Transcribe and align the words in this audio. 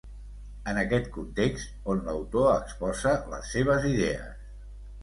És 0.61 0.71
en 0.71 0.79
aquest 0.83 1.11
context 1.17 1.77
on 1.95 2.01
l'autor 2.09 2.51
exposa 2.57 3.17
les 3.37 3.57
seves 3.59 3.89
idees. 3.93 4.55